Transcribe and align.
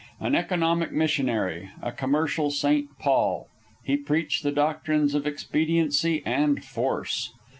An 0.19 0.33
economic 0.33 0.91
missionary, 0.91 1.69
a 1.79 1.91
commercial 1.91 2.49
St. 2.49 2.87
Paul, 2.97 3.47
he 3.83 3.97
preached 3.97 4.41
the 4.41 4.51
doctrines 4.51 5.13
of 5.13 5.27
expediency 5.27 6.23
and 6.25 6.63
force. 6.65 7.31